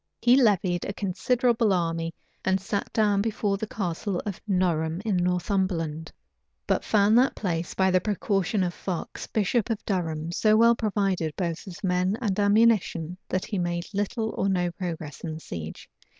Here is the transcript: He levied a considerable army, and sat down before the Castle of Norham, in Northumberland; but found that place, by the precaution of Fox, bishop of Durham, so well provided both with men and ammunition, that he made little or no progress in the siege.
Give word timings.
He 0.19 0.35
levied 0.35 0.83
a 0.85 0.93
considerable 0.93 1.71
army, 1.71 2.11
and 2.43 2.59
sat 2.59 2.91
down 2.91 3.21
before 3.21 3.57
the 3.57 3.67
Castle 3.67 4.19
of 4.25 4.41
Norham, 4.47 4.99
in 5.05 5.15
Northumberland; 5.15 6.11
but 6.65 6.83
found 6.83 7.19
that 7.19 7.35
place, 7.35 7.75
by 7.75 7.91
the 7.91 8.01
precaution 8.01 8.63
of 8.63 8.73
Fox, 8.73 9.27
bishop 9.27 9.69
of 9.69 9.85
Durham, 9.85 10.31
so 10.31 10.57
well 10.57 10.75
provided 10.75 11.35
both 11.35 11.67
with 11.67 11.83
men 11.83 12.17
and 12.19 12.39
ammunition, 12.39 13.15
that 13.29 13.45
he 13.45 13.59
made 13.59 13.85
little 13.93 14.33
or 14.35 14.49
no 14.49 14.71
progress 14.71 15.21
in 15.23 15.35
the 15.35 15.39
siege. 15.39 15.87